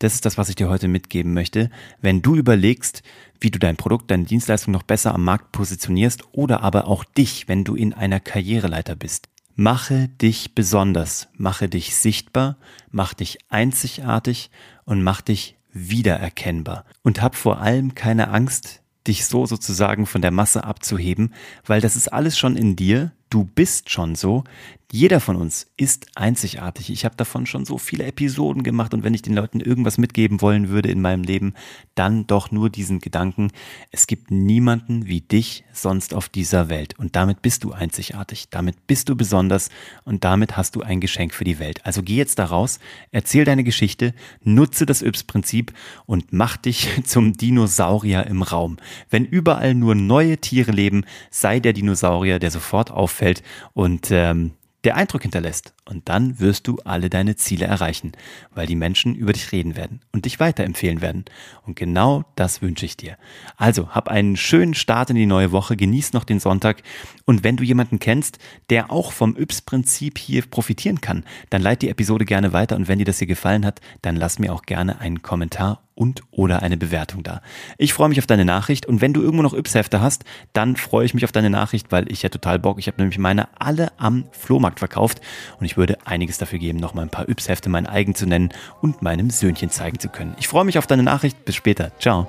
Das 0.00 0.14
ist 0.14 0.24
das, 0.24 0.38
was 0.38 0.48
ich 0.48 0.56
dir 0.56 0.70
heute 0.70 0.88
mitgeben 0.88 1.34
möchte. 1.34 1.68
Wenn 2.00 2.22
du 2.22 2.34
überlegst, 2.34 3.02
wie 3.38 3.50
du 3.50 3.58
dein 3.58 3.76
Produkt, 3.76 4.10
deine 4.10 4.24
Dienstleistung 4.24 4.72
noch 4.72 4.82
besser 4.82 5.14
am 5.14 5.24
Markt 5.24 5.52
positionierst 5.52 6.24
oder 6.32 6.62
aber 6.62 6.86
auch 6.86 7.04
dich, 7.04 7.48
wenn 7.48 7.64
du 7.64 7.76
in 7.76 7.92
einer 7.92 8.18
Karriereleiter 8.18 8.96
bist. 8.96 9.28
Mache 9.56 10.08
dich 10.08 10.54
besonders, 10.54 11.28
mache 11.36 11.68
dich 11.68 11.94
sichtbar, 11.96 12.56
mach 12.90 13.12
dich 13.12 13.40
einzigartig 13.50 14.50
und 14.86 15.02
mach 15.02 15.20
dich 15.20 15.58
wiedererkennbar. 15.70 16.86
Und 17.02 17.20
hab 17.20 17.36
vor 17.36 17.60
allem 17.60 17.94
keine 17.94 18.30
Angst, 18.30 18.80
dich 19.06 19.26
so 19.26 19.44
sozusagen 19.44 20.06
von 20.06 20.22
der 20.22 20.30
Masse 20.30 20.64
abzuheben, 20.64 21.34
weil 21.66 21.82
das 21.82 21.96
ist 21.96 22.10
alles 22.10 22.38
schon 22.38 22.56
in 22.56 22.74
dir, 22.74 23.12
du 23.28 23.44
bist 23.44 23.90
schon 23.90 24.14
so. 24.14 24.44
Jeder 24.92 25.20
von 25.20 25.36
uns 25.36 25.68
ist 25.76 26.08
einzigartig. 26.16 26.90
Ich 26.90 27.04
habe 27.04 27.14
davon 27.14 27.46
schon 27.46 27.64
so 27.64 27.78
viele 27.78 28.06
Episoden 28.06 28.64
gemacht 28.64 28.92
und 28.92 29.04
wenn 29.04 29.14
ich 29.14 29.22
den 29.22 29.36
Leuten 29.36 29.60
irgendwas 29.60 29.98
mitgeben 29.98 30.40
wollen 30.40 30.68
würde 30.68 30.90
in 30.90 31.00
meinem 31.00 31.22
Leben, 31.22 31.54
dann 31.94 32.26
doch 32.26 32.50
nur 32.50 32.70
diesen 32.70 32.98
Gedanken, 32.98 33.52
es 33.92 34.08
gibt 34.08 34.32
niemanden 34.32 35.06
wie 35.06 35.20
dich 35.20 35.62
sonst 35.72 36.12
auf 36.12 36.28
dieser 36.28 36.68
Welt 36.70 36.98
und 36.98 37.14
damit 37.14 37.40
bist 37.40 37.62
du 37.62 37.70
einzigartig, 37.70 38.48
damit 38.50 38.88
bist 38.88 39.08
du 39.08 39.14
besonders 39.14 39.70
und 40.04 40.24
damit 40.24 40.56
hast 40.56 40.74
du 40.74 40.80
ein 40.80 41.00
Geschenk 41.00 41.34
für 41.34 41.44
die 41.44 41.60
Welt. 41.60 41.86
Also 41.86 42.02
geh 42.02 42.16
jetzt 42.16 42.40
da 42.40 42.46
raus, 42.46 42.80
erzähl 43.12 43.44
deine 43.44 43.62
Geschichte, 43.62 44.12
nutze 44.42 44.86
das 44.86 45.02
Yps-Prinzip 45.02 45.72
und 46.04 46.32
mach 46.32 46.56
dich 46.56 46.88
zum 47.04 47.34
Dinosaurier 47.34 48.26
im 48.26 48.42
Raum. 48.42 48.78
Wenn 49.08 49.24
überall 49.24 49.76
nur 49.76 49.94
neue 49.94 50.38
Tiere 50.38 50.72
leben, 50.72 51.04
sei 51.30 51.60
der 51.60 51.74
Dinosaurier, 51.74 52.40
der 52.40 52.50
sofort 52.50 52.90
auffällt 52.90 53.44
und 53.72 54.08
ähm, 54.10 54.50
der 54.84 54.96
Eindruck 54.96 55.22
hinterlässt. 55.22 55.74
Und 55.84 56.08
dann 56.08 56.38
wirst 56.38 56.68
du 56.68 56.78
alle 56.84 57.10
deine 57.10 57.36
Ziele 57.36 57.66
erreichen, 57.66 58.12
weil 58.54 58.66
die 58.66 58.76
Menschen 58.76 59.14
über 59.14 59.32
dich 59.32 59.52
reden 59.52 59.76
werden 59.76 60.00
und 60.12 60.24
dich 60.24 60.40
weiterempfehlen 60.40 61.00
werden. 61.00 61.24
Und 61.66 61.76
genau 61.76 62.24
das 62.36 62.62
wünsche 62.62 62.86
ich 62.86 62.96
dir. 62.96 63.16
Also, 63.56 63.90
hab 63.90 64.08
einen 64.08 64.36
schönen 64.36 64.74
Start 64.74 65.10
in 65.10 65.16
die 65.16 65.26
neue 65.26 65.52
Woche, 65.52 65.76
genieß 65.76 66.12
noch 66.12 66.24
den 66.24 66.40
Sonntag. 66.40 66.82
Und 67.24 67.44
wenn 67.44 67.56
du 67.56 67.64
jemanden 67.64 67.98
kennst, 67.98 68.38
der 68.70 68.90
auch 68.90 69.12
vom 69.12 69.36
Yps-Prinzip 69.36 70.18
hier 70.18 70.42
profitieren 70.42 71.00
kann, 71.00 71.24
dann 71.50 71.62
leite 71.62 71.86
die 71.86 71.90
Episode 71.90 72.24
gerne 72.24 72.52
weiter. 72.52 72.76
Und 72.76 72.88
wenn 72.88 72.98
dir 72.98 73.04
das 73.04 73.18
hier 73.18 73.26
gefallen 73.26 73.66
hat, 73.66 73.80
dann 74.02 74.16
lass 74.16 74.38
mir 74.38 74.52
auch 74.52 74.62
gerne 74.62 75.00
einen 75.00 75.22
Kommentar 75.22 75.82
und 76.00 76.22
oder 76.30 76.62
eine 76.62 76.78
Bewertung 76.78 77.22
da. 77.22 77.42
Ich 77.76 77.92
freue 77.92 78.08
mich 78.08 78.18
auf 78.18 78.26
deine 78.26 78.46
Nachricht 78.46 78.86
und 78.86 79.02
wenn 79.02 79.12
du 79.12 79.20
irgendwo 79.20 79.42
noch 79.42 79.52
Yps-Hefte 79.52 80.00
hast, 80.00 80.24
dann 80.54 80.76
freue 80.76 81.04
ich 81.04 81.12
mich 81.12 81.24
auf 81.24 81.32
deine 81.32 81.50
Nachricht, 81.50 81.92
weil 81.92 82.10
ich 82.10 82.22
ja 82.22 82.30
total 82.30 82.58
Bock. 82.58 82.78
Ich 82.78 82.86
habe 82.86 82.96
nämlich 82.98 83.18
meine 83.18 83.48
alle 83.60 83.92
am 83.98 84.24
Flohmarkt 84.32 84.78
verkauft 84.78 85.20
und 85.58 85.66
ich 85.66 85.76
würde 85.76 85.98
einiges 86.06 86.38
dafür 86.38 86.58
geben, 86.58 86.78
noch 86.78 86.94
mal 86.94 87.02
ein 87.02 87.10
paar 87.10 87.28
Yps-Hefte 87.28 87.68
mein 87.68 87.86
eigen 87.86 88.14
zu 88.14 88.24
nennen 88.24 88.48
und 88.80 89.02
meinem 89.02 89.28
Söhnchen 89.28 89.68
zeigen 89.68 89.98
zu 89.98 90.08
können. 90.08 90.34
Ich 90.38 90.48
freue 90.48 90.64
mich 90.64 90.78
auf 90.78 90.86
deine 90.86 91.02
Nachricht. 91.02 91.44
Bis 91.44 91.54
später. 91.54 91.92
Ciao. 91.98 92.26